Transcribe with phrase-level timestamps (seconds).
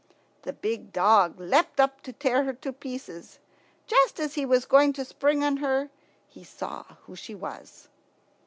[0.41, 3.37] The big dog leapt up to tear her to pieces.
[3.85, 5.91] Just as he was going to spring on her
[6.27, 7.87] he saw who she was.